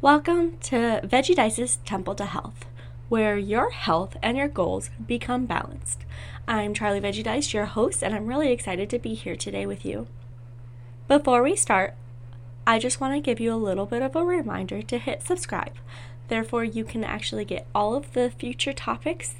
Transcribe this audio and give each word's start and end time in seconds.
Welcome 0.00 0.58
to 0.58 1.00
Veggie 1.02 1.34
Dice's 1.34 1.78
Temple 1.84 2.14
to 2.14 2.24
Health, 2.24 2.66
where 3.08 3.36
your 3.36 3.70
health 3.70 4.16
and 4.22 4.36
your 4.36 4.46
goals 4.46 4.90
become 5.04 5.44
balanced. 5.44 6.04
I'm 6.46 6.72
Charlie 6.72 7.00
Veggie 7.00 7.24
Dice, 7.24 7.52
your 7.52 7.64
host, 7.64 8.04
and 8.04 8.14
I'm 8.14 8.28
really 8.28 8.52
excited 8.52 8.88
to 8.90 9.00
be 9.00 9.14
here 9.14 9.34
today 9.34 9.66
with 9.66 9.84
you. 9.84 10.06
Before 11.08 11.42
we 11.42 11.56
start, 11.56 11.94
I 12.64 12.78
just 12.78 13.00
want 13.00 13.14
to 13.14 13.20
give 13.20 13.40
you 13.40 13.52
a 13.52 13.56
little 13.56 13.86
bit 13.86 14.02
of 14.02 14.14
a 14.14 14.24
reminder 14.24 14.82
to 14.82 14.98
hit 14.98 15.24
subscribe. 15.24 15.74
Therefore, 16.28 16.62
you 16.62 16.84
can 16.84 17.02
actually 17.02 17.44
get 17.44 17.66
all 17.74 17.96
of 17.96 18.12
the 18.12 18.30
future 18.30 18.72
topics 18.72 19.34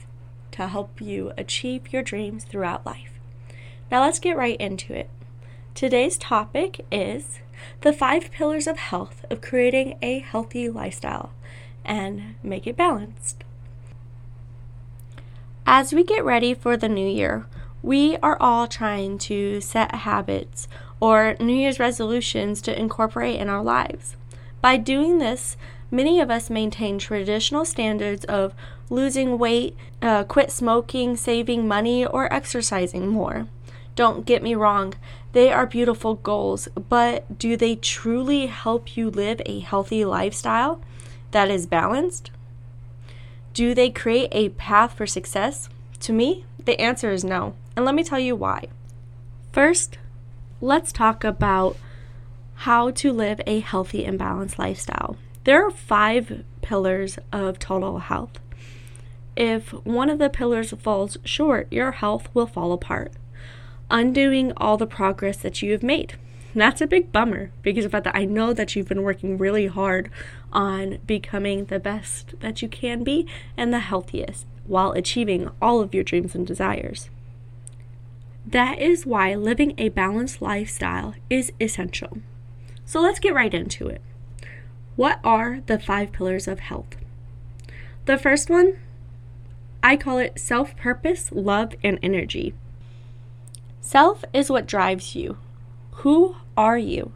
to 0.50 0.66
help 0.66 1.00
you 1.00 1.32
achieve 1.38 1.92
your 1.92 2.02
dreams 2.02 2.42
throughout 2.42 2.84
life. 2.84 3.20
Now, 3.92 4.00
let's 4.00 4.18
get 4.18 4.36
right 4.36 4.60
into 4.60 4.92
it. 4.92 5.08
Today's 5.76 6.18
topic 6.18 6.84
is 6.90 7.38
the 7.80 7.92
five 7.92 8.30
pillars 8.30 8.66
of 8.66 8.76
health 8.76 9.24
of 9.30 9.40
creating 9.40 9.98
a 10.02 10.18
healthy 10.20 10.68
lifestyle 10.68 11.32
and 11.84 12.34
make 12.42 12.66
it 12.66 12.76
balanced. 12.76 13.44
As 15.66 15.92
we 15.92 16.02
get 16.02 16.24
ready 16.24 16.54
for 16.54 16.76
the 16.76 16.88
new 16.88 17.06
year, 17.06 17.46
we 17.82 18.16
are 18.18 18.36
all 18.40 18.66
trying 18.66 19.18
to 19.18 19.60
set 19.60 19.94
habits 19.94 20.66
or 21.00 21.36
New 21.38 21.54
Year's 21.54 21.78
resolutions 21.78 22.60
to 22.62 22.78
incorporate 22.78 23.38
in 23.38 23.48
our 23.48 23.62
lives. 23.62 24.16
By 24.60 24.76
doing 24.76 25.18
this, 25.18 25.56
many 25.90 26.20
of 26.20 26.30
us 26.30 26.50
maintain 26.50 26.98
traditional 26.98 27.64
standards 27.64 28.24
of 28.24 28.54
losing 28.90 29.38
weight, 29.38 29.76
uh, 30.02 30.24
quit 30.24 30.50
smoking, 30.50 31.16
saving 31.16 31.68
money, 31.68 32.04
or 32.04 32.32
exercising 32.32 33.06
more. 33.08 33.46
Don't 33.98 34.24
get 34.24 34.44
me 34.44 34.54
wrong, 34.54 34.94
they 35.32 35.52
are 35.52 35.66
beautiful 35.66 36.14
goals, 36.14 36.68
but 36.88 37.36
do 37.36 37.56
they 37.56 37.74
truly 37.74 38.46
help 38.46 38.96
you 38.96 39.10
live 39.10 39.42
a 39.44 39.58
healthy 39.58 40.04
lifestyle 40.04 40.80
that 41.32 41.50
is 41.50 41.66
balanced? 41.66 42.30
Do 43.54 43.74
they 43.74 43.90
create 43.90 44.28
a 44.30 44.50
path 44.50 44.92
for 44.92 45.04
success? 45.04 45.68
To 45.98 46.12
me, 46.12 46.44
the 46.64 46.80
answer 46.80 47.10
is 47.10 47.24
no, 47.24 47.56
and 47.74 47.84
let 47.84 47.96
me 47.96 48.04
tell 48.04 48.20
you 48.20 48.36
why. 48.36 48.68
First, 49.50 49.98
let's 50.60 50.92
talk 50.92 51.24
about 51.24 51.76
how 52.54 52.92
to 52.92 53.12
live 53.12 53.40
a 53.48 53.58
healthy 53.58 54.04
and 54.04 54.16
balanced 54.16 54.60
lifestyle. 54.60 55.16
There 55.42 55.66
are 55.66 55.72
five 55.72 56.44
pillars 56.62 57.18
of 57.32 57.58
total 57.58 57.98
health. 57.98 58.38
If 59.36 59.70
one 59.84 60.08
of 60.08 60.20
the 60.20 60.30
pillars 60.30 60.70
falls 60.70 61.16
short, 61.24 61.66
your 61.72 61.90
health 61.90 62.28
will 62.32 62.46
fall 62.46 62.70
apart 62.72 63.12
undoing 63.90 64.52
all 64.56 64.76
the 64.76 64.86
progress 64.86 65.38
that 65.38 65.62
you 65.62 65.72
have 65.72 65.82
made. 65.82 66.14
And 66.52 66.62
that's 66.62 66.80
a 66.80 66.86
big 66.86 67.12
bummer 67.12 67.50
because 67.62 67.84
of 67.84 67.92
that 67.92 68.10
I 68.14 68.24
know 68.24 68.52
that 68.52 68.74
you've 68.74 68.88
been 68.88 69.02
working 69.02 69.38
really 69.38 69.66
hard 69.66 70.10
on 70.52 70.98
becoming 71.06 71.66
the 71.66 71.78
best 71.78 72.34
that 72.40 72.62
you 72.62 72.68
can 72.68 73.04
be 73.04 73.26
and 73.56 73.72
the 73.72 73.80
healthiest 73.80 74.46
while 74.66 74.92
achieving 74.92 75.50
all 75.60 75.80
of 75.80 75.94
your 75.94 76.04
dreams 76.04 76.34
and 76.34 76.46
desires. 76.46 77.10
That 78.46 78.78
is 78.78 79.04
why 79.04 79.34
living 79.34 79.74
a 79.76 79.90
balanced 79.90 80.40
lifestyle 80.40 81.14
is 81.28 81.52
essential. 81.60 82.18
So 82.86 83.00
let's 83.00 83.18
get 83.18 83.34
right 83.34 83.52
into 83.52 83.88
it. 83.88 84.00
What 84.96 85.20
are 85.22 85.60
the 85.66 85.78
five 85.78 86.12
pillars 86.12 86.48
of 86.48 86.60
health? 86.60 86.96
The 88.06 88.16
first 88.16 88.48
one, 88.48 88.78
I 89.82 89.96
call 89.96 90.18
it 90.18 90.40
self 90.40 90.74
purpose, 90.76 91.30
love, 91.30 91.74
and 91.84 91.98
energy. 92.02 92.54
Self 93.80 94.24
is 94.32 94.50
what 94.50 94.66
drives 94.66 95.14
you. 95.14 95.38
Who 96.02 96.36
are 96.56 96.78
you? 96.78 97.12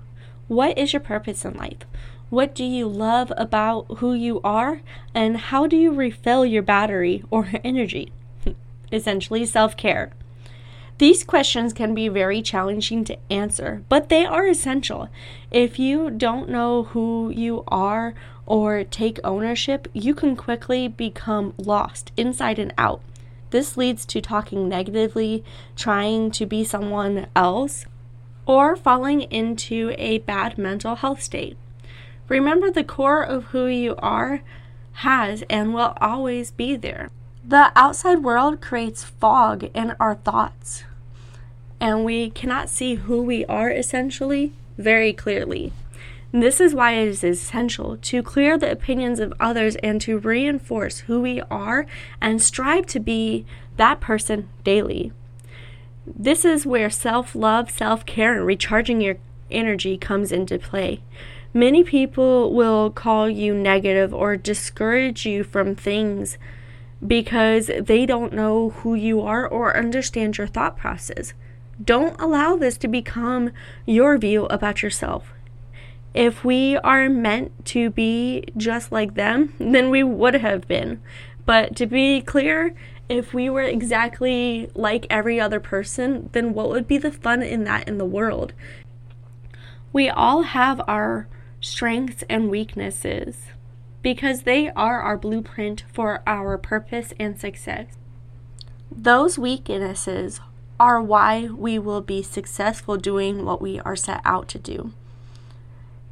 What 0.49 0.77
is 0.79 0.93
your 0.93 1.01
purpose 1.01 1.45
in 1.45 1.55
life? 1.55 1.85
What 2.31 2.55
do 2.55 2.65
you 2.65 2.89
love 2.89 3.33
about 3.37 3.99
who 3.99 4.15
you 4.15 4.41
are? 4.43 4.81
And 5.15 5.37
how 5.37 5.67
do 5.67 5.77
you 5.77 5.93
refill 5.93 6.47
your 6.47 6.63
battery 6.63 7.25
or 7.31 7.51
energy? 7.65 8.13
Essentially, 8.93 9.45
self 9.45 9.77
care. 9.77 10.13
These 10.99 11.25
questions 11.25 11.73
can 11.73 11.95
be 11.95 12.09
very 12.09 12.43
challenging 12.43 13.05
to 13.05 13.19
answer, 13.31 13.83
but 13.89 14.09
they 14.09 14.25
are 14.25 14.47
essential. 14.47 15.09
If 15.51 15.79
you 15.79 16.11
don't 16.11 16.49
know 16.49 16.85
who 16.85 17.31
you 17.35 17.65
are 17.69 18.15
or 18.47 18.85
take 18.85 19.19
ownership, 19.25 19.89
you 19.93 20.15
can 20.15 20.37
quickly 20.37 20.87
become 20.89 21.55
lost 21.59 22.13
inside 22.17 22.59
and 22.59 22.73
out. 22.79 23.01
This 23.53 23.77
leads 23.77 24.07
to 24.07 24.23
talking 24.23 24.67
negatively, 24.67 25.45
trying 25.77 26.31
to 26.33 26.47
be 26.47 26.65
someone 26.65 27.27
else, 27.37 27.85
or 28.47 28.77
falling 28.77 29.21
into 29.23 29.95
a 29.99 30.19
bad 30.21 30.57
mental 30.57 30.97
health 30.97 31.23
state. 31.23 31.59
Remember, 32.29 32.71
the 32.71 32.83
core 32.83 33.23
of 33.23 33.45
who 33.47 33.67
you 33.67 33.95
are 33.99 34.41
has 35.05 35.45
and 35.51 35.75
will 35.75 35.93
always 36.01 36.51
be 36.51 36.77
there. 36.77 37.11
The 37.45 37.73
outside 37.77 38.23
world 38.23 38.63
creates 38.63 39.05
fog 39.05 39.65
in 39.75 39.97
our 40.01 40.15
thoughts, 40.15 40.85
and 41.79 42.07
we 42.07 42.31
cannot 42.31 42.71
see 42.71 42.95
who 42.95 43.23
we 43.23 43.45
are 43.45 43.71
essentially 43.71 44.55
very 44.79 45.13
clearly. 45.13 45.75
This 46.33 46.61
is 46.61 46.75
why 46.75 46.93
it 46.93 47.09
is 47.09 47.23
essential 47.23 47.99
to 47.99 48.23
clear 48.23 48.57
the 48.57 48.71
opinions 48.71 49.21
of 49.21 49.35
others 49.39 49.77
and 49.77 50.01
to 50.01 50.19
reinforce 50.19 51.01
who 51.01 51.21
we 51.21 51.43
are 51.51 51.85
and 52.23 52.41
strive 52.41 52.87
to 52.87 53.01
be 53.01 53.45
that 53.77 54.01
person 54.01 54.49
daily. 54.65 55.13
This 56.07 56.47
is 56.47 56.65
where 56.65 56.89
self 56.89 57.35
love, 57.35 57.71
self 57.71 58.07
care, 58.07 58.35
and 58.35 58.47
recharging 58.47 59.03
your 59.03 59.17
energy 59.51 59.99
comes 59.99 60.33
into 60.33 60.59
play. 60.59 61.03
Many 61.53 61.85
people 61.85 62.55
will 62.55 62.91
call 62.91 63.29
you 63.29 63.55
negative 63.55 64.15
or 64.15 64.39
discourage 64.39 65.27
you 65.27 65.45
from 65.45 65.75
things 65.75 66.39
because 67.07 67.71
they 67.79 68.07
don't 68.07 68.33
know 68.33 68.71
who 68.71 68.95
you 68.95 69.21
are 69.21 69.47
or 69.47 69.77
understand 69.77 70.39
your 70.39 70.47
thought 70.47 70.79
process. 70.79 71.35
Don't 71.83 72.19
allow 72.19 72.57
this 72.57 72.79
to 72.79 72.89
become 72.89 73.51
your 73.85 74.17
view 74.17 74.47
about 74.47 74.83
yourself. 74.83 75.35
If 76.15 76.45
we 76.45 76.77
are 76.79 77.09
meant 77.09 77.65
to 77.67 77.91
be 77.91 78.45
just 78.57 78.93
like 78.93 79.15
them, 79.15 79.55
then 79.59 79.91
we 79.91 80.03
would 80.03 80.35
have 80.35 80.69
been. 80.69 81.01
But 81.45 81.75
to 81.77 81.87
be 81.87 82.21
clear, 82.21 82.75
if 83.09 83.35
we 83.35 83.51
were 83.51 83.63
exactly 83.63 84.71
like 84.75 85.07
every 85.11 85.41
other 85.41 85.61
person, 85.61 86.29
then 86.33 86.55
what 86.55 86.69
would 86.69 86.87
be 86.87 86.99
the 86.99 87.11
fun 87.11 87.43
in 87.43 87.65
that 87.65 87.89
in 87.89 87.99
the 87.99 88.05
world? 88.05 88.53
We 89.93 90.09
all 90.09 90.43
have 90.43 90.81
our 90.87 91.29
strengths 91.61 92.25
and 92.29 92.51
weaknesses 92.51 93.49
because 94.03 94.43
they 94.43 94.71
are 94.71 95.01
our 95.01 95.17
blueprint 95.17 95.85
for 95.93 96.23
our 96.27 96.59
purpose 96.59 97.13
and 97.19 97.39
success. 97.39 97.87
Those 98.91 99.39
weaknesses 99.39 100.41
are 100.79 101.01
why 101.01 101.49
we 101.49 101.79
will 101.79 102.01
be 102.01 102.23
successful 102.23 102.97
doing 102.97 103.45
what 103.45 103.63
we 103.63 103.81
are 103.81 103.97
set 103.97 104.21
out 104.25 104.49
to 104.49 104.59
do 104.59 104.93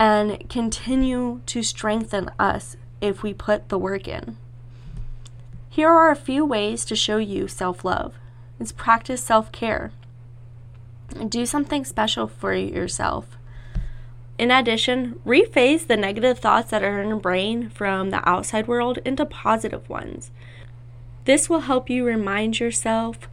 and 0.01 0.49
continue 0.49 1.43
to 1.45 1.63
strengthen 1.63 2.31
us 2.39 2.75
if 3.03 3.23
we 3.23 3.35
put 3.35 3.69
the 3.69 3.79
work 3.79 4.09
in. 4.09 4.39
Here 5.69 5.91
are 5.91 6.11
a 6.11 6.17
few 6.17 6.45
ways 6.45 6.87
to 6.87 6.97
show 6.97 7.19
you 7.19 7.47
self 7.47 7.85
love. 7.85 8.15
It's 8.59 8.73
practice 8.73 9.23
self 9.23 9.53
care. 9.53 9.93
Do 11.29 11.45
something 11.45 11.85
special 11.85 12.27
for 12.27 12.55
yourself. 12.55 13.37
In 14.39 14.51
addition, 14.51 15.21
rephase 15.27 15.87
the 15.87 15.99
negative 15.99 16.39
thoughts 16.39 16.71
that 16.71 16.83
are 16.83 17.03
in 17.03 17.09
your 17.09 17.19
brain 17.19 17.69
from 17.69 18.09
the 18.09 18.27
outside 18.27 18.67
world 18.67 18.99
into 19.05 19.27
positive 19.27 19.87
ones. 19.91 20.31
This 21.27 21.51
will 21.51 21.61
help 21.61 21.91
you 21.91 22.07
remind 22.07 22.59
yourself 22.59 23.29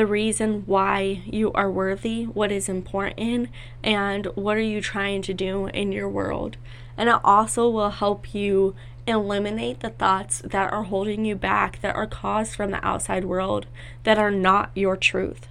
the 0.00 0.06
reason 0.06 0.62
why 0.64 1.20
you 1.26 1.52
are 1.52 1.70
worthy, 1.70 2.24
what 2.24 2.50
is 2.50 2.70
important, 2.70 3.50
and 3.84 4.24
what 4.34 4.56
are 4.56 4.62
you 4.62 4.80
trying 4.80 5.20
to 5.20 5.34
do 5.34 5.66
in 5.66 5.92
your 5.92 6.08
world. 6.08 6.56
And 6.96 7.10
it 7.10 7.16
also 7.22 7.68
will 7.68 7.90
help 7.90 8.34
you 8.34 8.74
eliminate 9.06 9.80
the 9.80 9.90
thoughts 9.90 10.40
that 10.42 10.72
are 10.72 10.84
holding 10.84 11.26
you 11.26 11.36
back, 11.36 11.82
that 11.82 11.94
are 11.94 12.06
caused 12.06 12.54
from 12.54 12.70
the 12.70 12.82
outside 12.82 13.26
world, 13.26 13.66
that 14.04 14.16
are 14.16 14.30
not 14.30 14.70
your 14.74 14.96
truth. 14.96 15.46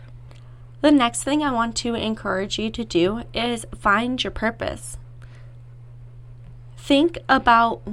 The 0.82 0.92
next 0.92 1.24
thing 1.24 1.44
I 1.44 1.52
want 1.52 1.76
to 1.78 1.94
encourage 1.94 2.58
you 2.58 2.72
to 2.72 2.84
do 2.84 3.26
is 3.36 3.68
find 3.78 4.24
your 4.24 4.32
purpose. 4.32 4.98
Think 6.76 7.20
about 7.30 7.84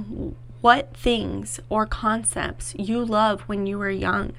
what 0.61 0.97
things 0.97 1.59
or 1.69 1.85
concepts 1.85 2.73
you 2.79 3.05
love 3.05 3.41
when 3.41 3.67
you 3.67 3.77
were 3.77 3.91
young 3.91 4.33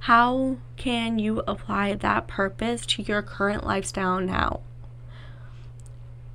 how 0.00 0.58
can 0.76 1.18
you 1.18 1.42
apply 1.46 1.94
that 1.94 2.28
purpose 2.28 2.86
to 2.86 3.02
your 3.02 3.22
current 3.22 3.66
lifestyle 3.66 4.20
now? 4.20 4.60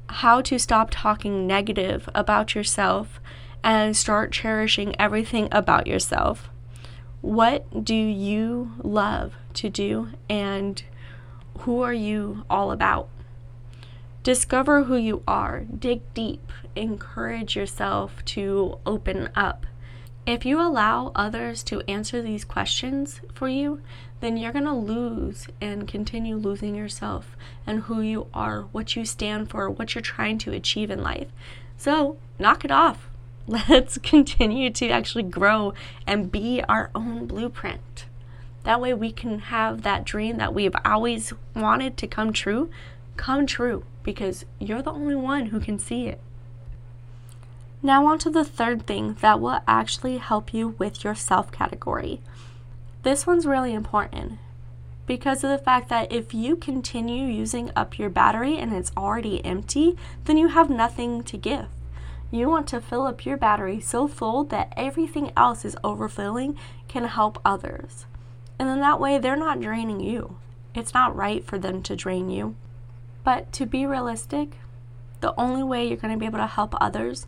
How 0.09 0.41
to 0.41 0.59
stop 0.59 0.89
talking 0.91 1.47
negative 1.47 2.07
about 2.13 2.53
yourself 2.53 3.19
and 3.63 3.95
start 3.95 4.31
cherishing 4.31 4.99
everything 4.99 5.47
about 5.51 5.87
yourself. 5.87 6.49
What 7.21 7.85
do 7.85 7.95
you 7.95 8.73
love 8.83 9.33
to 9.53 9.69
do 9.69 10.09
and 10.29 10.83
who 11.59 11.81
are 11.81 11.93
you 11.93 12.43
all 12.49 12.71
about? 12.71 13.07
Discover 14.23 14.83
who 14.83 14.97
you 14.97 15.23
are, 15.27 15.61
dig 15.61 16.01
deep, 16.13 16.51
encourage 16.75 17.55
yourself 17.55 18.23
to 18.25 18.79
open 18.85 19.29
up. 19.35 19.65
If 20.25 20.45
you 20.45 20.61
allow 20.61 21.11
others 21.15 21.63
to 21.63 21.81
answer 21.81 22.21
these 22.21 22.45
questions 22.45 23.19
for 23.33 23.49
you, 23.49 23.81
then 24.21 24.37
you're 24.37 24.53
going 24.53 24.63
to 24.63 24.73
lose 24.73 25.47
and 25.59 25.85
continue 25.85 26.37
losing 26.37 26.75
yourself 26.75 27.35
and 27.67 27.81
who 27.81 27.99
you 27.99 28.27
are, 28.33 28.61
what 28.71 28.95
you 28.95 29.03
stand 29.03 29.49
for, 29.49 29.69
what 29.69 29.93
you're 29.93 30.01
trying 30.01 30.37
to 30.39 30.53
achieve 30.53 30.89
in 30.89 31.03
life. 31.03 31.27
So, 31.75 32.15
knock 32.39 32.63
it 32.63 32.71
off. 32.71 33.09
Let's 33.47 33.97
continue 33.97 34.69
to 34.69 34.89
actually 34.89 35.23
grow 35.23 35.73
and 36.07 36.31
be 36.31 36.63
our 36.69 36.89
own 36.95 37.25
blueprint. 37.27 38.05
That 38.63 38.79
way, 38.79 38.93
we 38.93 39.11
can 39.11 39.39
have 39.39 39.81
that 39.81 40.05
dream 40.05 40.37
that 40.37 40.53
we've 40.53 40.75
always 40.85 41.33
wanted 41.53 41.97
to 41.97 42.07
come 42.07 42.31
true 42.31 42.69
come 43.17 43.45
true 43.45 43.85
because 44.03 44.45
you're 44.59 44.81
the 44.81 44.91
only 44.91 45.15
one 45.15 45.47
who 45.47 45.59
can 45.59 45.77
see 45.77 46.07
it. 46.07 46.19
Now, 47.85 48.05
on 48.05 48.17
to 48.19 48.29
the 48.29 48.45
third 48.45 48.87
thing 48.87 49.17
that 49.19 49.41
will 49.41 49.59
actually 49.67 50.17
help 50.17 50.53
you 50.53 50.69
with 50.79 51.03
your 51.03 51.15
self 51.15 51.51
category. 51.51 52.21
This 53.03 53.27
one's 53.27 53.45
really 53.45 53.73
important 53.73 54.39
because 55.05 55.43
of 55.43 55.49
the 55.49 55.57
fact 55.57 55.89
that 55.89 56.09
if 56.09 56.33
you 56.33 56.55
continue 56.55 57.25
using 57.25 57.71
up 57.75 57.99
your 57.99 58.09
battery 58.09 58.57
and 58.57 58.71
it's 58.71 58.93
already 58.95 59.43
empty, 59.43 59.97
then 60.23 60.37
you 60.37 60.47
have 60.47 60.69
nothing 60.69 61.23
to 61.23 61.37
give. 61.37 61.67
You 62.31 62.49
want 62.49 62.67
to 62.69 62.79
fill 62.79 63.05
up 63.05 63.25
your 63.25 63.35
battery 63.35 63.81
so 63.81 64.07
full 64.07 64.45
that 64.45 64.73
everything 64.77 65.33
else 65.35 65.65
is 65.65 65.75
overfilling 65.83 66.55
can 66.87 67.03
help 67.03 67.37
others. 67.43 68.05
And 68.57 68.69
then 68.69 68.79
that 68.79 69.01
way 69.01 69.17
they're 69.17 69.35
not 69.35 69.59
draining 69.59 69.99
you. 69.99 70.37
It's 70.73 70.93
not 70.93 71.15
right 71.15 71.45
for 71.45 71.59
them 71.59 71.83
to 71.83 71.97
drain 71.97 72.29
you. 72.29 72.55
But 73.25 73.51
to 73.53 73.65
be 73.65 73.85
realistic, 73.85 74.57
the 75.19 75.37
only 75.37 75.63
way 75.63 75.85
you're 75.85 75.97
going 75.97 76.13
to 76.13 76.19
be 76.19 76.25
able 76.25 76.39
to 76.39 76.47
help 76.47 76.75
others 76.79 77.27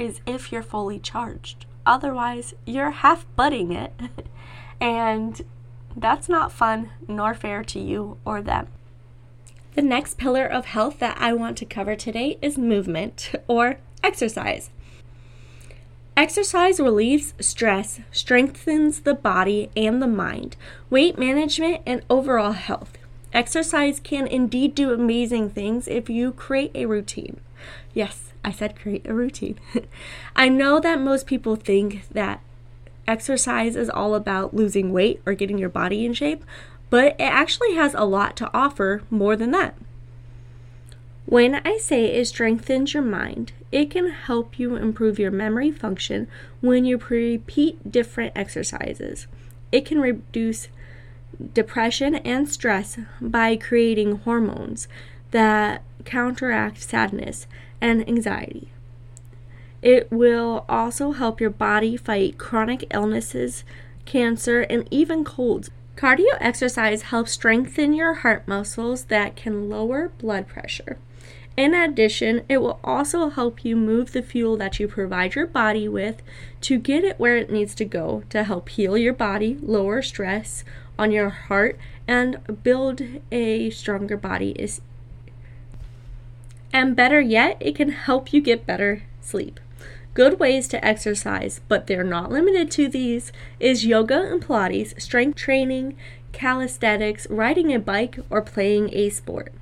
is 0.00 0.20
if 0.26 0.50
you're 0.50 0.62
fully 0.62 0.98
charged. 0.98 1.66
Otherwise, 1.84 2.54
you're 2.64 2.90
half 2.90 3.26
butting 3.36 3.72
it, 3.72 3.92
and 4.80 5.42
that's 5.94 6.28
not 6.28 6.52
fun 6.52 6.90
nor 7.06 7.34
fair 7.34 7.62
to 7.64 7.78
you 7.78 8.16
or 8.24 8.40
them. 8.40 8.68
The 9.74 9.82
next 9.82 10.18
pillar 10.18 10.46
of 10.46 10.66
health 10.66 10.98
that 10.98 11.16
I 11.20 11.32
want 11.32 11.56
to 11.58 11.64
cover 11.64 11.94
today 11.94 12.38
is 12.42 12.58
movement 12.58 13.32
or 13.48 13.78
exercise. 14.02 14.70
Exercise 16.16 16.80
relieves 16.80 17.34
stress, 17.40 18.00
strengthens 18.10 19.00
the 19.00 19.14
body 19.14 19.70
and 19.76 20.02
the 20.02 20.06
mind, 20.06 20.56
weight 20.90 21.18
management, 21.18 21.82
and 21.86 22.02
overall 22.10 22.52
health. 22.52 22.98
Exercise 23.32 24.00
can 24.00 24.26
indeed 24.26 24.74
do 24.74 24.92
amazing 24.92 25.50
things 25.50 25.86
if 25.86 26.10
you 26.10 26.32
create 26.32 26.72
a 26.74 26.86
routine. 26.86 27.40
Yes, 27.94 28.29
I 28.44 28.52
said 28.52 28.78
create 28.78 29.06
a 29.06 29.14
routine. 29.14 29.58
I 30.36 30.48
know 30.48 30.80
that 30.80 31.00
most 31.00 31.26
people 31.26 31.56
think 31.56 32.08
that 32.08 32.40
exercise 33.06 33.76
is 33.76 33.90
all 33.90 34.14
about 34.14 34.54
losing 34.54 34.92
weight 34.92 35.20
or 35.26 35.34
getting 35.34 35.58
your 35.58 35.68
body 35.68 36.04
in 36.04 36.14
shape, 36.14 36.44
but 36.88 37.14
it 37.18 37.22
actually 37.24 37.74
has 37.74 37.94
a 37.94 38.04
lot 38.04 38.36
to 38.36 38.50
offer 38.54 39.02
more 39.10 39.36
than 39.36 39.50
that. 39.50 39.74
When 41.26 41.60
I 41.64 41.78
say 41.78 42.06
it 42.06 42.24
strengthens 42.26 42.94
your 42.94 43.02
mind, 43.02 43.52
it 43.70 43.90
can 43.90 44.10
help 44.10 44.58
you 44.58 44.76
improve 44.76 45.18
your 45.18 45.30
memory 45.30 45.70
function 45.70 46.26
when 46.60 46.84
you 46.84 46.98
repeat 46.98 47.90
different 47.90 48.32
exercises. 48.34 49.26
It 49.70 49.84
can 49.84 50.00
reduce 50.00 50.68
depression 51.54 52.16
and 52.16 52.48
stress 52.48 52.98
by 53.20 53.56
creating 53.56 54.16
hormones 54.18 54.88
that 55.30 55.82
counteract 56.04 56.82
sadness 56.82 57.46
and 57.80 58.06
anxiety. 58.08 58.68
It 59.82 60.10
will 60.10 60.64
also 60.68 61.12
help 61.12 61.40
your 61.40 61.50
body 61.50 61.96
fight 61.96 62.38
chronic 62.38 62.84
illnesses, 62.92 63.64
cancer, 64.04 64.60
and 64.60 64.86
even 64.90 65.24
colds. 65.24 65.70
Cardio 65.96 66.36
exercise 66.40 67.02
helps 67.02 67.32
strengthen 67.32 67.92
your 67.92 68.14
heart 68.14 68.46
muscles 68.46 69.04
that 69.04 69.36
can 69.36 69.68
lower 69.68 70.08
blood 70.18 70.48
pressure. 70.48 70.98
In 71.56 71.74
addition, 71.74 72.42
it 72.48 72.58
will 72.58 72.78
also 72.84 73.28
help 73.28 73.64
you 73.64 73.76
move 73.76 74.12
the 74.12 74.22
fuel 74.22 74.56
that 74.58 74.78
you 74.78 74.88
provide 74.88 75.34
your 75.34 75.46
body 75.46 75.88
with 75.88 76.22
to 76.62 76.78
get 76.78 77.04
it 77.04 77.18
where 77.18 77.36
it 77.36 77.50
needs 77.50 77.74
to 77.74 77.84
go 77.84 78.22
to 78.30 78.44
help 78.44 78.68
heal 78.70 78.96
your 78.96 79.12
body, 79.12 79.58
lower 79.60 80.00
stress, 80.00 80.64
on 81.00 81.10
your 81.10 81.30
heart 81.30 81.78
and 82.06 82.62
build 82.62 83.00
a 83.32 83.70
stronger 83.70 84.18
body 84.18 84.50
is 84.50 84.82
and 86.72 86.96
better 86.96 87.20
yet, 87.20 87.56
it 87.60 87.74
can 87.74 87.90
help 87.90 88.32
you 88.32 88.40
get 88.40 88.66
better 88.66 89.02
sleep. 89.20 89.60
Good 90.12 90.40
ways 90.40 90.66
to 90.68 90.84
exercise, 90.84 91.60
but 91.68 91.86
they're 91.86 92.04
not 92.04 92.32
limited 92.32 92.70
to 92.72 92.88
these, 92.88 93.32
is 93.60 93.86
yoga 93.86 94.22
and 94.30 94.42
Pilates, 94.42 95.00
strength 95.00 95.36
training, 95.36 95.96
calisthenics, 96.32 97.28
riding 97.30 97.72
a 97.72 97.78
bike, 97.78 98.18
or 98.28 98.42
playing 98.42 98.90
a 98.92 99.10
sport. 99.10 99.52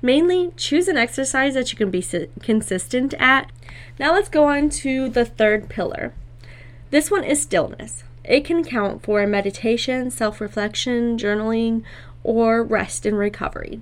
Mainly, 0.00 0.52
choose 0.56 0.88
an 0.88 0.96
exercise 0.96 1.54
that 1.54 1.72
you 1.72 1.78
can 1.78 1.90
be 1.90 2.04
consistent 2.40 3.14
at. 3.14 3.50
Now, 3.98 4.12
let's 4.12 4.28
go 4.28 4.44
on 4.44 4.70
to 4.70 5.08
the 5.08 5.24
third 5.24 5.68
pillar. 5.68 6.12
This 6.90 7.10
one 7.10 7.24
is 7.24 7.42
stillness. 7.42 8.04
It 8.22 8.44
can 8.44 8.64
count 8.64 9.02
for 9.02 9.26
meditation, 9.26 10.10
self 10.10 10.40
reflection, 10.40 11.18
journaling, 11.18 11.82
or 12.22 12.62
rest 12.62 13.06
and 13.06 13.18
recovery. 13.18 13.80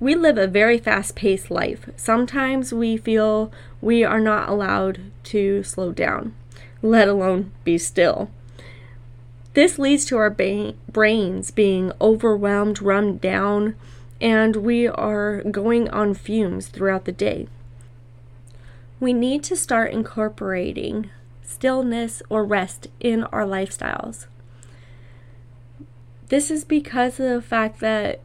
We 0.00 0.14
live 0.14 0.38
a 0.38 0.46
very 0.46 0.78
fast 0.78 1.16
paced 1.16 1.50
life. 1.50 1.90
Sometimes 1.96 2.72
we 2.72 2.96
feel 2.96 3.50
we 3.80 4.04
are 4.04 4.20
not 4.20 4.48
allowed 4.48 5.00
to 5.24 5.62
slow 5.62 5.92
down, 5.92 6.34
let 6.82 7.08
alone 7.08 7.52
be 7.64 7.78
still. 7.78 8.30
This 9.54 9.78
leads 9.78 10.04
to 10.06 10.16
our 10.16 10.30
ba- 10.30 10.74
brains 10.90 11.50
being 11.50 11.92
overwhelmed, 12.00 12.80
run 12.80 13.18
down, 13.18 13.74
and 14.20 14.56
we 14.56 14.86
are 14.86 15.42
going 15.42 15.88
on 15.90 16.14
fumes 16.14 16.68
throughout 16.68 17.04
the 17.04 17.12
day. 17.12 17.48
We 19.00 19.12
need 19.12 19.42
to 19.44 19.56
start 19.56 19.92
incorporating 19.92 21.10
stillness, 21.48 22.22
or 22.28 22.44
rest 22.44 22.88
in 23.00 23.24
our 23.24 23.44
lifestyles. 23.44 24.26
This 26.28 26.50
is 26.50 26.62
because 26.62 27.18
of 27.18 27.28
the 27.28 27.42
fact 27.42 27.80
that 27.80 28.20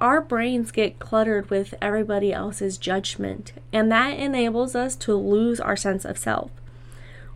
our 0.00 0.20
brains 0.20 0.70
get 0.70 0.98
cluttered 0.98 1.50
with 1.50 1.74
everybody 1.82 2.32
else's 2.32 2.78
judgment, 2.78 3.52
and 3.72 3.92
that 3.92 4.18
enables 4.18 4.74
us 4.74 4.96
to 4.96 5.14
lose 5.14 5.60
our 5.60 5.76
sense 5.76 6.04
of 6.04 6.16
self. 6.16 6.50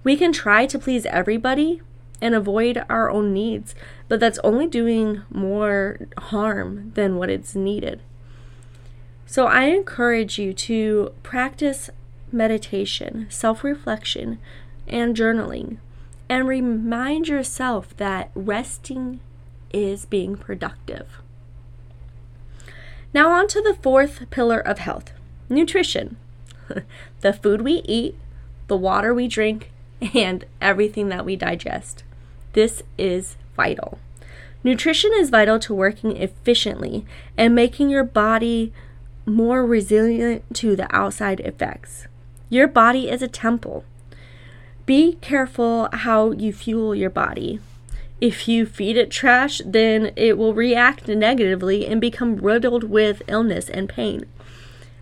We 0.03 0.17
can 0.17 0.33
try 0.33 0.67
to 0.67 0.79
please 0.79 1.07
everybody 1.07 1.83
and 2.21 2.35
avoid 2.35 2.85
our 2.89 3.11
own 3.11 3.33
needs, 3.33 3.75
but 4.09 4.21
that's 4.21 4.39
only 4.45 4.67
doing 4.67 5.23
more 5.31 6.09
harm 6.19 6.93
than 6.95 7.17
what 7.17 7.31
is 7.31 7.55
needed. 7.55 8.01
So 9.27 9.47
I 9.47 9.65
encourage 9.65 10.39
you 10.39 10.53
to 10.55 11.13
practice 11.23 11.91
meditation, 12.31 13.27
self 13.31 13.65
reflection, 13.65 14.39
and 14.87 15.17
journaling. 15.17 15.79
And 16.29 16.49
remind 16.49 17.29
yourself 17.29 17.97
that 17.99 18.31
resting 18.35 19.21
is 19.73 20.07
being 20.07 20.37
productive. 20.37 21.21
Now, 23.15 23.31
on 23.31 23.47
to 23.49 23.63
the 23.63 23.79
fourth 23.81 24.29
pillar 24.31 24.59
of 24.59 24.81
health 24.81 25.13
nutrition. 25.49 26.17
the 27.21 27.33
food 27.33 27.63
we 27.63 27.75
eat, 27.85 28.17
the 28.67 28.77
water 28.77 29.15
we 29.15 29.29
drink, 29.29 29.71
and 30.15 30.45
everything 30.61 31.11
that 31.11 31.25
we 31.25 31.37
digest. 31.37 32.03
This 32.55 32.83
is 32.99 33.37
vital. 33.57 34.01
Nutrition 34.65 35.13
is 35.15 35.31
vital 35.31 35.61
to 35.61 35.75
working 35.75 36.17
efficiently 36.17 37.07
and 37.37 37.55
making 37.55 37.89
your 37.89 38.03
body 38.03 38.73
more 39.27 39.65
resilient 39.65 40.43
to 40.55 40.75
the 40.75 40.93
outside 40.95 41.39
effects. 41.41 42.09
Your 42.49 42.67
body 42.67 43.09
is 43.09 43.23
a 43.23 43.29
temple. 43.29 43.85
Be 44.87 45.15
careful 45.21 45.89
how 45.93 46.33
you 46.33 46.53
fuel 46.53 46.95
your 46.95 47.11
body. 47.11 47.61
If 48.21 48.49
you 48.49 48.65
feed 48.67 48.97
it 48.97 49.11
trash, 49.11 49.61
then 49.65 50.13
it 50.17 50.39
will 50.39 50.55
react 50.55 51.09
negatively 51.09 51.87
and 51.87 52.01
become 52.01 52.37
riddled 52.37 52.85
with 52.85 53.23
illness 53.27 53.69
and 53.69 53.89
pain. 53.89 54.27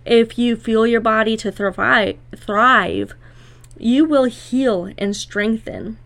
If 0.05 0.39
you 0.39 0.57
fuel 0.57 0.87
your 0.87 1.01
body 1.01 1.37
to 1.37 1.53
thrive, 1.53 2.17
thrive 2.35 3.15
you 3.79 4.05
will 4.05 4.25
heal 4.25 4.91
and 4.97 5.17
strengthen. 5.17 5.99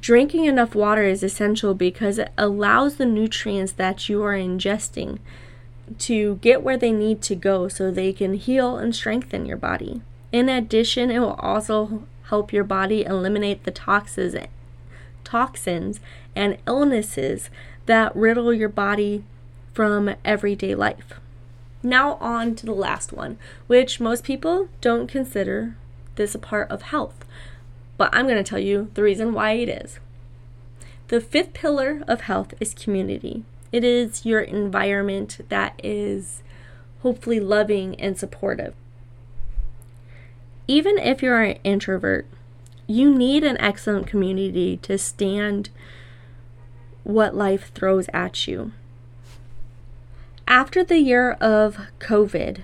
Drinking 0.00 0.44
enough 0.44 0.74
water 0.74 1.02
is 1.02 1.24
essential 1.24 1.74
because 1.74 2.18
it 2.18 2.32
allows 2.38 2.96
the 2.96 3.04
nutrients 3.04 3.72
that 3.72 4.08
you 4.08 4.22
are 4.22 4.34
ingesting 4.36 5.18
to 5.98 6.36
get 6.36 6.62
where 6.62 6.76
they 6.76 6.92
need 6.92 7.22
to 7.22 7.34
go 7.34 7.66
so 7.66 7.90
they 7.90 8.12
can 8.12 8.34
heal 8.34 8.76
and 8.76 8.94
strengthen 8.94 9.46
your 9.46 9.56
body. 9.56 10.00
In 10.30 10.48
addition, 10.48 11.10
it 11.10 11.18
will 11.18 11.34
also 11.34 12.04
help 12.24 12.52
your 12.52 12.64
body 12.64 13.04
eliminate 13.04 13.64
the 13.64 13.70
toxins, 13.70 14.36
toxins 15.28 16.00
and 16.34 16.56
illnesses 16.66 17.50
that 17.86 18.14
riddle 18.16 18.52
your 18.52 18.68
body 18.68 19.24
from 19.74 20.14
everyday 20.24 20.74
life. 20.74 21.20
Now, 21.82 22.14
on 22.14 22.54
to 22.56 22.66
the 22.66 22.72
last 22.72 23.12
one, 23.12 23.38
which 23.66 24.00
most 24.00 24.24
people 24.24 24.68
don't 24.80 25.06
consider 25.06 25.76
this 26.16 26.34
a 26.34 26.38
part 26.38 26.70
of 26.70 26.82
health, 26.82 27.24
but 27.96 28.08
I'm 28.12 28.26
going 28.26 28.42
to 28.42 28.48
tell 28.48 28.58
you 28.58 28.90
the 28.94 29.02
reason 29.02 29.32
why 29.32 29.52
it 29.52 29.68
is. 29.68 30.00
The 31.08 31.20
fifth 31.20 31.52
pillar 31.52 32.02
of 32.08 32.22
health 32.22 32.54
is 32.58 32.74
community. 32.74 33.44
It 33.70 33.84
is 33.84 34.24
your 34.24 34.40
environment 34.40 35.40
that 35.50 35.78
is 35.82 36.42
hopefully 37.02 37.38
loving 37.38 37.94
and 38.00 38.18
supportive. 38.18 38.74
Even 40.66 40.98
if 40.98 41.22
you're 41.22 41.42
an 41.42 41.58
introvert, 41.64 42.26
you 42.88 43.14
need 43.14 43.44
an 43.44 43.60
excellent 43.60 44.06
community 44.06 44.78
to 44.78 44.96
stand 44.98 45.68
what 47.04 47.36
life 47.36 47.70
throws 47.74 48.08
at 48.14 48.48
you. 48.48 48.72
After 50.48 50.82
the 50.82 50.98
year 50.98 51.32
of 51.32 51.78
COVID, 52.00 52.62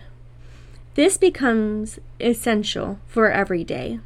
this 0.95 1.19
becomes 1.19 1.99
essential 2.19 2.99
for 3.07 3.31
every 3.31 3.63
day. 3.65 4.01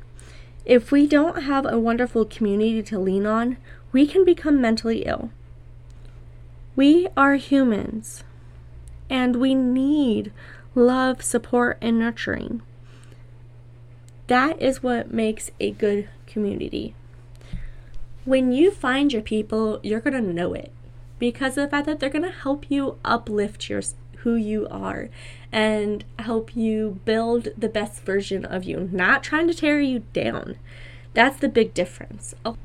If 0.65 0.91
we 0.91 1.07
don't 1.07 1.45
have 1.45 1.65
a 1.65 1.79
wonderful 1.79 2.25
community 2.25 2.83
to 2.83 2.99
lean 2.99 3.25
on, 3.25 3.57
we 3.93 4.07
can 4.07 4.25
become 4.25 4.61
mentally 4.61 5.07
ill. 5.07 5.31
We 6.75 7.07
are 7.17 7.37
humans 7.37 8.25
and 9.09 9.37
we 9.37 9.55
need 9.55 10.33
love, 10.75 11.23
support, 11.23 11.79
and 11.81 11.99
nurturing. 11.99 12.63
That 14.29 14.61
is 14.61 14.83
what 14.83 15.13
makes 15.13 15.51
a 15.59 15.73
good 15.73 16.09
community. 16.27 16.95
When 18.25 18.53
you 18.53 18.71
find 18.71 19.13
your 19.13 19.23
people, 19.23 19.81
you're 19.83 20.01
going 20.01 20.23
to 20.23 20.33
know 20.33 20.53
it 20.53 20.71
because 21.19 21.57
of 21.57 21.65
the 21.65 21.71
fact 21.71 21.87
that 21.87 21.99
they're 21.99 22.11
going 22.11 22.25
to 22.25 22.31
help 22.31 22.71
you 22.71 22.99
uplift 23.05 23.69
your 23.69 23.83
who 24.19 24.35
you 24.35 24.69
are 24.71 25.09
and 25.51 26.05
help 26.19 26.55
you 26.55 27.01
build 27.05 27.49
the 27.57 27.69
best 27.69 28.03
version 28.03 28.45
of 28.45 28.65
you, 28.65 28.89
not 28.93 29.23
trying 29.23 29.47
to 29.49 29.55
tear 29.55 29.81
you 29.81 30.01
down. 30.13 30.57
That's 31.15 31.39
the 31.39 31.49
big 31.49 31.73
difference. 31.73 32.35
Oh. 32.45 32.59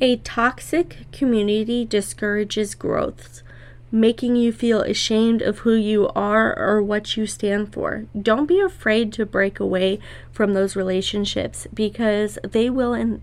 A 0.00 0.16
toxic 0.16 1.06
community 1.12 1.84
discourages 1.84 2.74
growth, 2.74 3.42
making 3.92 4.34
you 4.34 4.50
feel 4.50 4.80
ashamed 4.80 5.42
of 5.42 5.58
who 5.60 5.74
you 5.74 6.08
are 6.16 6.58
or 6.58 6.82
what 6.82 7.14
you 7.14 7.26
stand 7.26 7.72
for. 7.72 8.06
Don't 8.20 8.46
be 8.46 8.58
afraid 8.58 9.12
to 9.12 9.26
break 9.26 9.60
away 9.60 10.00
from 10.32 10.54
those 10.54 10.74
relationships 10.74 11.66
because 11.74 12.38
they 12.42 12.70
will 12.70 12.94
en- 12.94 13.20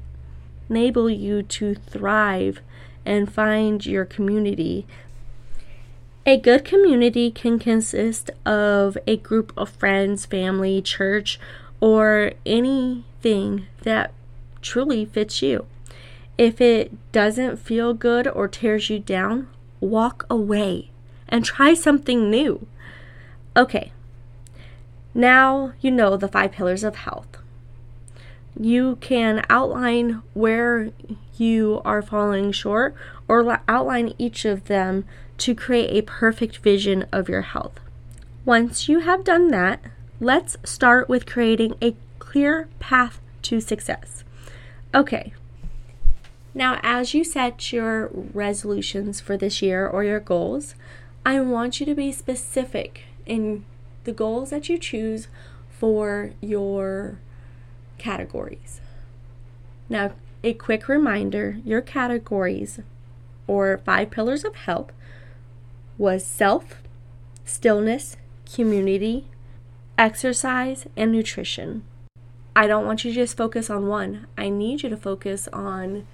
enable 0.69 1.09
you 1.09 1.41
to 1.41 1.73
thrive 1.73 2.61
and 3.03 3.33
find 3.33 3.83
your 3.87 4.05
community. 4.05 4.85
A 6.23 6.37
good 6.37 6.63
community 6.63 7.31
can 7.31 7.57
consist 7.57 8.29
of 8.45 8.95
a 9.07 9.17
group 9.17 9.51
of 9.57 9.69
friends, 9.69 10.27
family, 10.27 10.79
church, 10.83 11.39
or 11.79 12.33
anything 12.45 13.65
that 13.81 14.13
truly 14.61 15.05
fits 15.05 15.41
you. 15.41 15.65
If 16.37 16.61
it 16.61 16.91
doesn't 17.11 17.57
feel 17.57 17.95
good 17.95 18.27
or 18.27 18.47
tears 18.47 18.91
you 18.91 18.99
down, 18.99 19.47
walk 19.81 20.25
away 20.29 20.91
and 21.27 21.45
try 21.45 21.73
something 21.73 22.29
new. 22.29 22.67
Okay, 23.55 23.91
now 25.13 25.73
you 25.81 25.91
know 25.91 26.17
the 26.17 26.27
five 26.27 26.51
pillars 26.51 26.83
of 26.83 26.95
health. 26.95 27.37
You 28.59 28.97
can 28.97 29.45
outline 29.49 30.21
where 30.33 30.91
you 31.37 31.81
are 31.85 32.01
falling 32.01 32.51
short 32.51 32.95
or 33.27 33.61
outline 33.67 34.13
each 34.17 34.45
of 34.45 34.65
them 34.65 35.05
to 35.37 35.55
create 35.55 35.91
a 35.91 36.05
perfect 36.05 36.57
vision 36.57 37.05
of 37.11 37.29
your 37.29 37.41
health. 37.41 37.79
Once 38.43 38.89
you 38.89 38.99
have 38.99 39.23
done 39.23 39.49
that, 39.49 39.79
let's 40.19 40.57
start 40.63 41.07
with 41.07 41.25
creating 41.25 41.75
a 41.81 41.95
clear 42.19 42.67
path 42.79 43.21
to 43.43 43.61
success. 43.61 44.23
Okay, 44.93 45.33
now, 46.53 46.79
as 46.81 47.13
you 47.13 47.23
set 47.23 47.71
your 47.71 48.09
resolutions 48.13 49.19
for 49.19 49.37
this 49.37 49.61
year 49.61 49.87
or 49.87 50.03
your 50.03 50.19
goals, 50.19 50.75
I 51.25 51.39
want 51.41 51.79
you 51.79 51.85
to 51.85 51.95
be 51.95 52.11
specific 52.11 53.03
in 53.25 53.65
the 54.03 54.11
goals 54.11 54.49
that 54.49 54.69
you 54.69 54.77
choose 54.77 55.27
for 55.69 56.31
your 56.41 57.19
categories. 57.97 58.81
Now, 59.87 60.13
a 60.43 60.53
quick 60.53 60.87
reminder 60.87 61.59
your 61.63 61.81
categories 61.81 62.79
or 63.45 63.77
five 63.79 64.09
pillars 64.09 64.43
of 64.43 64.55
health 64.55 64.91
was 65.97 66.25
self, 66.25 66.81
stillness, 67.45 68.15
community, 68.51 69.27
exercise, 69.97 70.87
and 70.95 71.11
nutrition. 71.11 71.83
I 72.55 72.67
don't 72.67 72.85
want 72.85 73.03
you 73.03 73.11
to 73.11 73.15
just 73.15 73.37
focus 73.37 73.69
on 73.69 73.87
one. 73.87 74.27
I 74.37 74.49
need 74.49 74.81
you 74.81 74.89
to 74.89 74.97
focus 74.97 75.47
on 75.53 76.07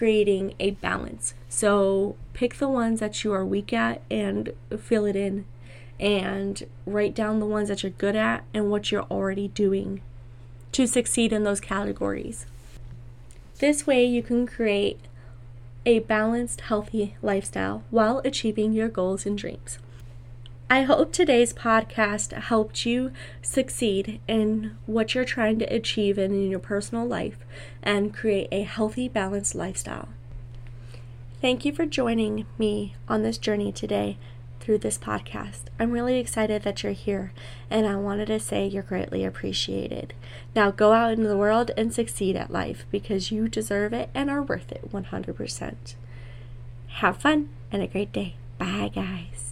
creating 0.00 0.54
a 0.58 0.70
balance. 0.70 1.34
So 1.50 2.16
pick 2.32 2.54
the 2.54 2.70
ones 2.70 3.00
that 3.00 3.22
you 3.22 3.34
are 3.34 3.44
weak 3.44 3.70
at 3.74 4.00
and 4.10 4.54
fill 4.78 5.04
it 5.04 5.14
in, 5.14 5.44
and 5.98 6.66
write 6.86 7.14
down 7.14 7.38
the 7.38 7.44
ones 7.44 7.68
that 7.68 7.82
you're 7.82 7.92
good 7.92 8.16
at 8.16 8.42
and 8.54 8.70
what 8.70 8.90
you're 8.90 9.02
already 9.10 9.48
doing 9.48 10.00
to 10.72 10.86
succeed 10.86 11.34
in 11.34 11.44
those 11.44 11.60
categories. 11.60 12.46
This 13.58 13.86
way, 13.86 14.06
you 14.06 14.22
can 14.22 14.46
create 14.46 15.00
a 15.84 15.98
balanced, 15.98 16.62
healthy 16.62 17.16
lifestyle 17.20 17.82
while 17.90 18.22
achieving 18.24 18.72
your 18.72 18.88
goals 18.88 19.26
and 19.26 19.36
dreams. 19.36 19.78
I 20.72 20.82
hope 20.82 21.10
today's 21.10 21.52
podcast 21.52 22.32
helped 22.32 22.86
you 22.86 23.10
succeed 23.42 24.20
in 24.28 24.76
what 24.86 25.16
you're 25.16 25.24
trying 25.24 25.58
to 25.58 25.64
achieve 25.64 26.16
in, 26.16 26.30
in 26.30 26.48
your 26.48 26.60
personal 26.60 27.04
life 27.04 27.38
and 27.82 28.14
create 28.14 28.46
a 28.52 28.62
healthy, 28.62 29.08
balanced 29.08 29.56
lifestyle. 29.56 30.10
Thank 31.40 31.64
you 31.64 31.72
for 31.72 31.86
joining 31.86 32.46
me 32.56 32.94
on 33.08 33.24
this 33.24 33.36
journey 33.36 33.72
today 33.72 34.16
through 34.60 34.78
this 34.78 34.96
podcast. 34.96 35.62
I'm 35.80 35.90
really 35.90 36.20
excited 36.20 36.62
that 36.62 36.84
you're 36.84 36.92
here, 36.92 37.32
and 37.68 37.84
I 37.84 37.96
wanted 37.96 38.26
to 38.26 38.38
say 38.38 38.68
you're 38.68 38.84
greatly 38.84 39.24
appreciated. 39.24 40.14
Now 40.54 40.70
go 40.70 40.92
out 40.92 41.10
into 41.10 41.26
the 41.26 41.36
world 41.36 41.72
and 41.76 41.92
succeed 41.92 42.36
at 42.36 42.52
life 42.52 42.86
because 42.92 43.32
you 43.32 43.48
deserve 43.48 43.92
it 43.92 44.08
and 44.14 44.30
are 44.30 44.42
worth 44.42 44.70
it 44.70 44.92
100%. 44.92 45.94
Have 46.86 47.16
fun 47.16 47.48
and 47.72 47.82
a 47.82 47.88
great 47.88 48.12
day. 48.12 48.36
Bye, 48.58 48.92
guys. 48.94 49.49